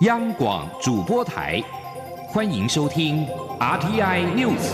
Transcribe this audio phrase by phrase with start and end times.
[0.00, 1.62] 央广主播台，
[2.28, 3.26] 欢迎收听
[3.58, 4.72] RTI News。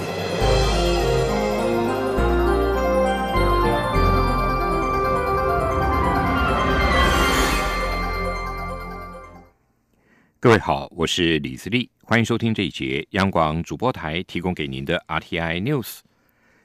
[10.38, 16.02] 各位好，我是李自立，欢迎收听这一节央广主播台提供给您的 RTI News。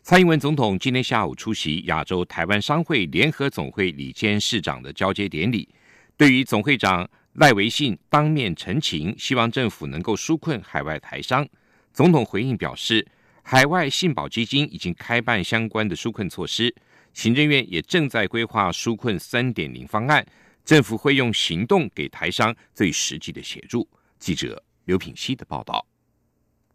[0.04, 5.68] 蔡英文总统今天下午出席亚洲台湾商会联合总会理监事长的交接典礼，
[6.16, 7.10] 对于总会长。
[7.34, 11.48] 赖维信当面陈情，希望政府能够纾困海外台商。
[11.94, 13.08] 总统回应表示，
[13.42, 16.76] 海外信保基金已经开办相关的纾困措施，
[17.14, 20.26] 行政院也正在规划纾困三点零方案，
[20.66, 23.88] 政府会用行动给台商最实际的协助。
[24.20, 25.86] 记者刘品希的报道。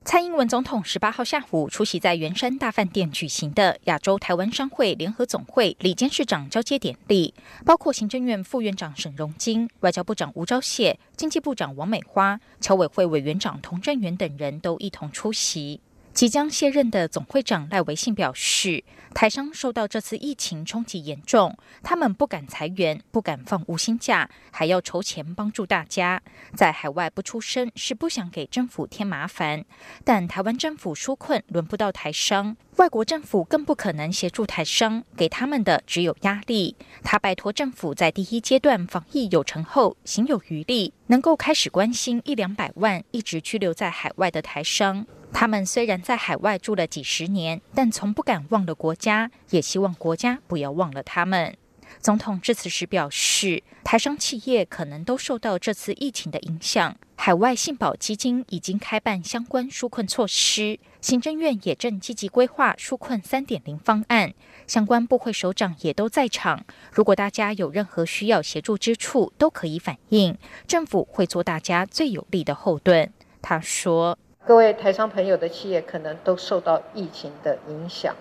[0.06, 15.80] 蔡英文总统十八号下午出席在圆山大饭店举行的亚洲台湾商会联合总会李监事长交接典礼，包括行政院副院长沈荣金、外交部长吴钊燮、经济部长王美花、侨委会委员长童振源等人都一同出席。
[16.16, 26.22] 即将卸任的总会长赖维信表示，台商受到这次疫情冲击严重，他们不敢裁员，不敢放无薪假，还要筹钱帮助大家。
[26.54, 29.66] 在海外不出声是不想给政府添麻烦，
[30.04, 36.76] 但台湾政府纾困轮不到台商，外国政府更不可能协助台商，给他们的只有压力。
[37.02, 45.04] 他拜托政府在第一阶段防疫有成后，行有余力，能够开始关心一两百万一直居留在海外的台商。
[45.38, 51.54] 他们虽然在海外住了几十年，但从不敢忘了国家，也希望国家不要忘了他们。
[52.00, 64.32] 总统致辞时表示，台商企业可能都受到这次疫情的影响，海外信保基金已经开办相关纾困措施，行政院也正积极规划纾困三点零方案，
[64.66, 66.64] 相关部会首长也都在场。
[66.90, 73.12] 如果大家有任何需要协助之处，都可以反映，政府会做大家最有力的后盾。
[73.42, 74.18] 他说。
[74.46, 78.14] 各位台商朋友的企业可能都受到疫情的影响。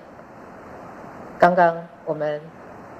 [1.37, 2.41] 刚刚我们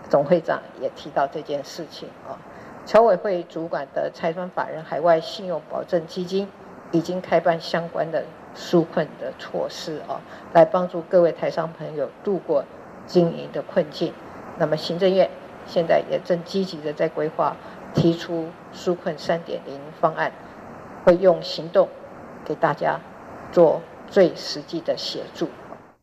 [0.08, 2.38] 总会长也提到这件事情啊，
[2.86, 6.47] 侨委会主管的财团法人海外信用保证基金
[6.91, 8.24] 已经开办相关的
[8.56, 10.22] 纾困的措施啊，
[10.53, 12.63] 来帮助各位台商朋友度过
[13.07, 14.13] 经营的困境。
[14.59, 15.28] 那么行政院
[15.66, 17.57] 现在也正积极的在规划
[17.96, 20.31] 提出纾困三点零方案，
[21.03, 21.90] 会用行动
[22.46, 23.00] 给大家。
[23.56, 25.48] 做最实际的协助。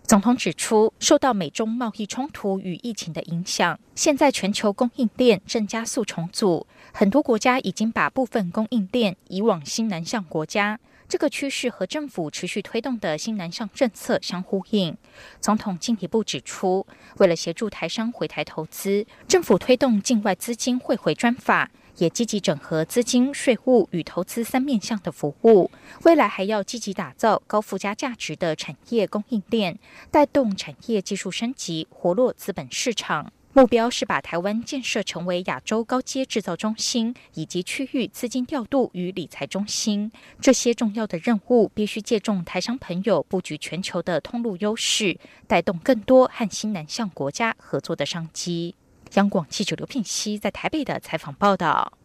[0.04, 10.80] 总统指出，受到美中贸易冲突与疫情的影响，现在全球供应链正加速重组，很多国家已经把部分供应链移往新南向国家。
[11.06, 14.96] 这个趋势和政府持续推动的新南向政策相呼应。
[15.42, 16.86] 总统进一步指出，
[17.18, 21.70] 为了协助台商回台投资，政府推动境外资金汇回专法。
[21.98, 25.70] 也积极整合资金、税务与投资三面向的服务，
[26.04, 29.78] 未来还要积极打造高附加价值的产业供应链，
[30.10, 33.32] 带动产业技术升级，活络资本市场。
[33.54, 40.10] 目标是把台湾建设成为亚洲高阶制造中心，以及区域资金调度与理财中心。
[40.40, 48.74] 这些重要的任务必须借重台商朋友布局全球的通路优势，带动更多和新南向国家合作的商机。
[49.14, 51.98] 央广记者刘聘熙在台北的采访报道：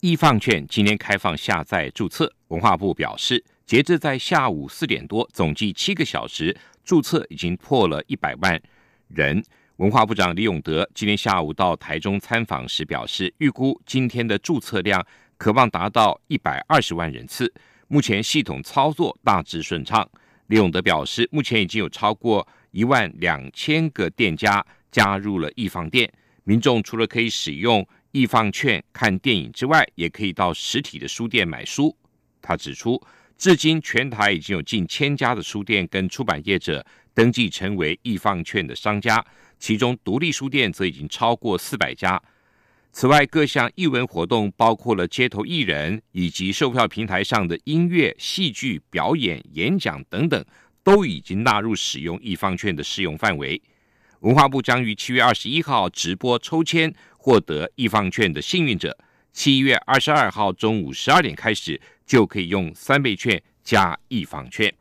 [0.00, 8.60] 易放券今天开放下载注册，文化部表示，截至在下午四点多，总计七个小时，注册已经破了一百万
[9.06, 9.40] 人。
[9.76, 15.06] 文化部长李永德今天下午到台中参访时表示，预估今天的注册量
[15.38, 17.52] 可望达到一百二十万人次。
[17.86, 20.08] 目前系统操作大致顺畅。
[20.48, 24.64] 李永德表示，目前已经有超过一万两千个店家。
[24.90, 26.12] 加入了易放店，
[26.44, 31.96] 民众除了可以使用易放券看电影之外，也可以到实体的书店买书。
[32.40, 33.02] 他指出，
[33.36, 39.24] 至今全台已经有近千家的书店跟出版业者登记成为易放券的商家，
[39.58, 42.22] 其中独立书店则已经超过四百家。
[42.92, 50.42] 此外，各项艺文活动，包括了街头艺人以及售票平台上的音乐、戏剧表演、演讲等等，
[50.82, 53.60] 都已经纳入使用易放券的适用范围。
[54.26, 58.98] 文化部将于七月二十一号直播抽签，获得易放券的幸运者，
[59.32, 64.74] 七月二十二号中午十二点开始就可以用三倍券加易放券。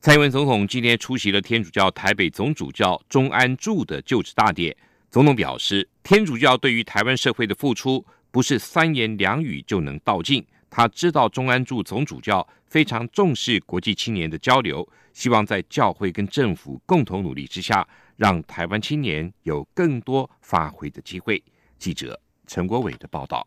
[0.00, 4.76] 蔡英文总统今天出席了天主教台北总主教钟安柱的就职大典，
[5.08, 10.44] 总统表示，天主教对于台湾社会的付出不是三言两语就能道尽。
[10.70, 17.86] 他知道中安柱总主教非常重视国际青年的交流，希望在教会跟政府共同努力之下，
[18.16, 21.42] 让台湾青年有更多发挥的机会。
[21.78, 23.46] 记者陈国伟的报道。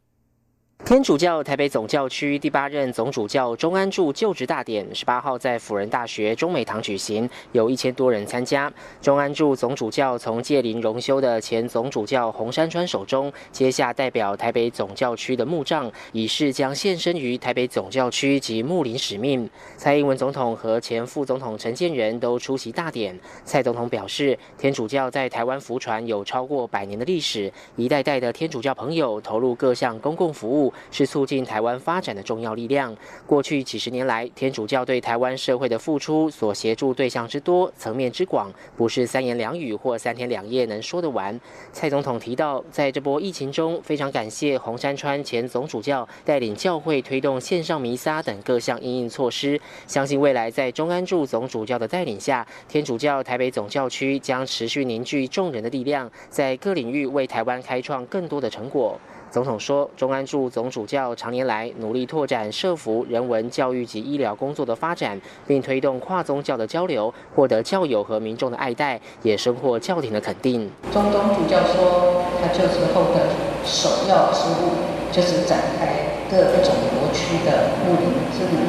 [0.84, 8.72] 天主教台北总教区第八任总主教钟安柱就职大典，十八号在辅仁大学中美堂举行，有一千多人参加。
[9.02, 19.50] 钟安柱总主教从届龄荣休的前总主教洪山川手中接下代表台北总教区的墓杖，以示将献身于台北总教区及牧林使命。
[19.78, 23.18] 蔡英文总统和前副总统陈建仁都出席大典。
[23.46, 30.71] 蔡总统表示，天主教在台湾福传有超过百年的历史，一代代的天主教朋友投入各项公共服务。
[30.92, 32.96] 是促进台湾发展的重要力量。
[33.26, 41.40] 过去几十年来，天主教对台湾社会的付出所协助对象之多、层面之广，不是三言两语或三天两夜能说得完。
[41.72, 49.60] 蔡总统提到，在这波疫情中，非常感谢洪山川前总主教带领教会推动线上弥撒等各项应应措施。
[49.88, 59.00] 相信未来在中安柱总主教的带领下，天主教台北总教区将持续凝聚众人的力量，在各领域为台湾开创更多的成果。
[59.32, 70.70] 总统说，中安驻总主教常年来努力拓展社福、人文、教育及医疗工作的发展，并推动跨宗教的交流，获得教友和民众的爱戴，也收获教廷的肯定。
[70.92, 73.30] 中总主教说，他就职后的
[73.64, 74.76] 首要之务
[75.14, 78.68] 就是展开各种国区的牧灵之旅，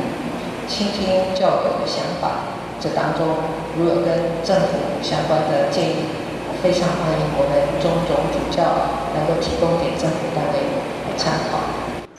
[0.68, 2.44] 倾听教友的想法。
[2.78, 3.26] 这当中
[3.76, 4.06] 如有跟
[4.44, 6.21] 政府相关的建议。
[6.62, 8.62] 非常欢迎我们中总主教
[9.16, 10.60] 能够提供给政府单位
[11.16, 11.71] 参考。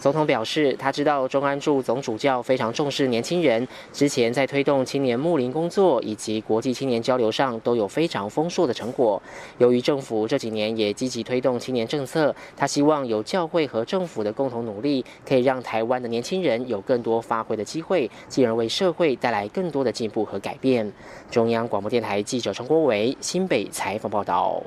[0.03, 9.23] 总统表示，他知道中安驻总主教非常重视年轻人，之前在推动青年牧林工作以及国际青年交流上都有非常丰硕的成果。
[9.59, 20.91] 由于政府这几年也积极推动青年政策，他希望有教会和政府的共同努力，可以让台湾的年轻人有更多发挥的机会，进而为社会带来更多的进步和改变。
[21.31, 24.61] 中央广播电台记者陈国维新北采访报道。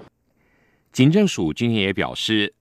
[0.94, 2.54] 警政署今天也表示。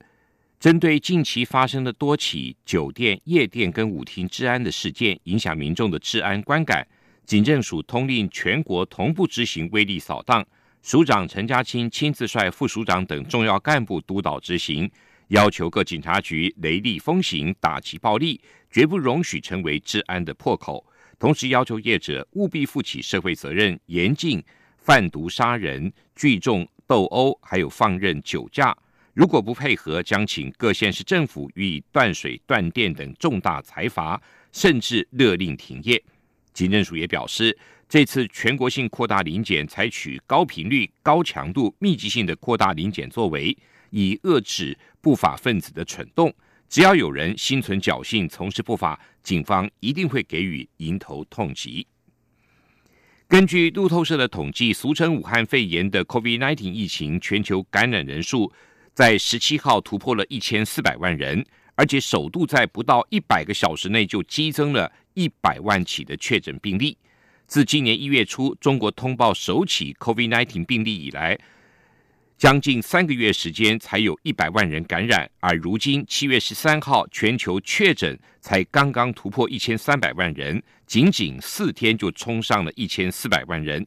[0.66, 6.84] 针对近期发生的多起酒店、夜店跟舞厅治安的事件，影响民众的治安观感，
[7.24, 10.44] 警政署通令全国同步执行威力扫荡。
[10.82, 14.90] 署长陈家清亲自率副署长等重要干部督导执行，
[15.28, 18.42] 要求各警察局雷厉风行，打击暴力，
[18.72, 20.84] 绝不容许成为治安的破口。
[21.20, 24.44] 同时要求业者务必负起社会责任，严禁
[24.80, 28.76] 贩毒杀人、聚众斗殴，还有放任酒驾。
[29.16, 34.22] 如果不配合，将请各县市政府予以断水、断电等重大财罚，
[34.52, 36.04] 甚至勒令停业。
[36.54, 37.58] 警政署也表示，
[37.88, 43.58] 这次全国性扩大临检，采取高频率、高强度、密集性的扩大临检作为，
[43.90, 46.34] 以遏制不法分子的蠢动。
[46.68, 51.88] 只要有人心存侥幸从事不法，警方一定会给予迎头痛击。
[53.30, 58.52] 根据路透社的统计，俗称武汉肺炎的 COVID-19 疫情全球感染人数。
[58.96, 61.46] 在十七号突破了一千四百万人，
[61.76, 66.98] 而且首度在不到一百个小时内就激增了一百万起的确诊病例。
[67.46, 71.38] 自今年一月初中国通报首起 COVID-19 病例以来，
[72.38, 83.86] 将近三个月时间才有一百万人感染，而如今七月十三号全球确诊才刚刚突破一千三百万人，仅仅四天就冲上了一千四百万人，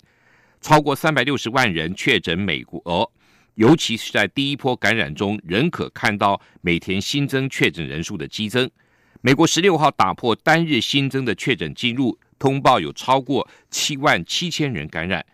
[0.61, 3.11] 超过三百六十万人确诊美国。
[3.59, 8.71] 尤其是在第一波感染中，仍可看到每天新增确诊人数的激增。
[9.21, 15.27] 美国十六号打破单日新增的确诊记录，通报有超过七万七千人感染。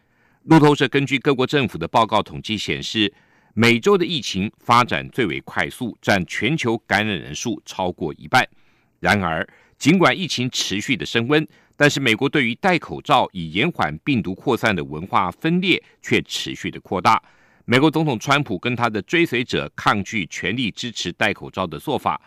[0.45, 3.13] 路透社根据各国政府的报告统计显示，
[3.53, 8.43] 美洲的疫情发展最为快速，占全球感染人数超过一半。
[9.01, 9.47] 然而，
[9.77, 11.47] 尽管疫情持续的升温，
[11.77, 17.23] 但是美国对于戴口罩以延缓病毒扩散的文化分裂却持续的扩大。
[17.67, 22.21] 美国总统川普跟他的追随者抗拒全力支持戴口罩的做法，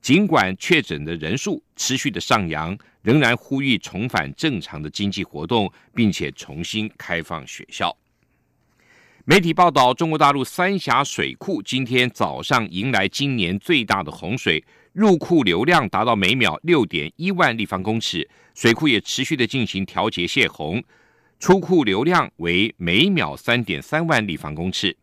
[0.00, 7.96] 尽管确诊的人数持续的上扬，仍然呼吁重返正常的经济活动，并且重新开放学校。
[9.24, 20.80] 媒体报道，中国大陆三峡水库今天早上迎来今年最大的洪水，入库流量达到每秒六点一万立方公尺，水库也持续的进行调节泄洪。
[21.38, 24.96] 出库流量为每秒三点三万立方公尺，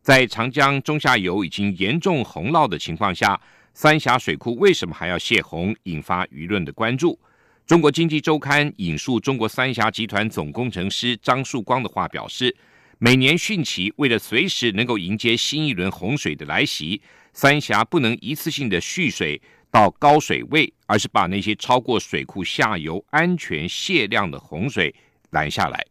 [0.00, 3.38] 在长江中下游已经严重洪涝的情况下，
[3.74, 7.18] 三峡水库为什么还要泄洪，引发舆论的关注。
[7.66, 12.56] 中国经济周刊引述中国三峡集团总工程师张树光的话表示，
[12.98, 17.00] 每年汛期为了随时能够迎接新一轮洪水的来袭，
[17.34, 24.94] 三峡不能一次性的蓄水到高水位，而是把那些超过水库下游安全泄量的洪水。
[25.30, 25.84] 拦下来。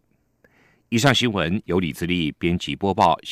[0.89, 3.17] 以上新闻由李自立编辑播报。